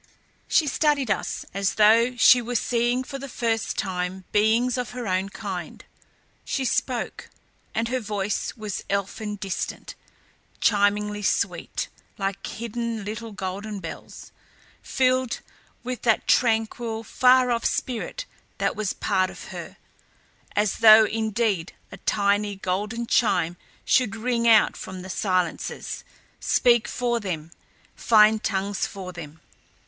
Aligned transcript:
She 0.47 0.65
studied 0.65 1.11
us 1.11 1.45
as 1.53 1.75
though 1.75 2.15
she 2.17 2.41
were 2.41 2.55
seeing 2.55 3.03
for 3.03 3.19
the 3.19 3.29
first 3.29 3.77
time 3.77 4.23
beings 4.31 4.75
of 4.75 4.93
her 4.97 5.07
own 5.07 5.29
kind. 5.29 5.85
She 6.43 6.65
spoke 6.65 7.29
and 7.75 7.87
her 7.89 7.99
voice 7.99 8.57
was 8.57 8.83
elfin 8.89 9.35
distant, 9.35 9.93
chimingly 10.59 11.21
sweet 11.21 11.87
like 12.17 12.47
hidden 12.47 13.05
little 13.05 13.31
golden 13.31 13.79
bells; 13.79 14.31
filled 14.81 15.41
with 15.83 16.01
that 16.01 16.27
tranquil, 16.27 17.03
far 17.03 17.51
off 17.51 17.63
spirit 17.63 18.25
that 18.57 18.75
was 18.75 18.93
part 18.93 19.29
of 19.29 19.49
her 19.49 19.77
as 20.55 20.77
though 20.79 21.05
indeed 21.05 21.73
a 21.91 21.97
tiny 21.97 22.55
golden 22.55 23.05
chime 23.05 23.55
should 23.85 24.15
ring 24.15 24.47
out 24.47 24.75
from 24.75 25.03
the 25.03 25.11
silences, 25.11 26.03
speak 26.39 26.87
for 26.87 27.19
them, 27.19 27.51
find 27.95 28.43
tongues 28.43 28.87
for 28.87 29.11
them. 29.11 29.41